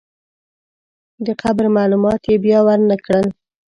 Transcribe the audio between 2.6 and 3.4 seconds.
ورنکړل.